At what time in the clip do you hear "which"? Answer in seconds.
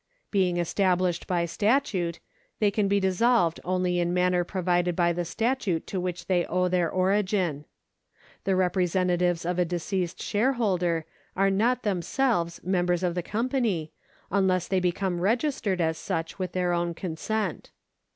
5.99-6.25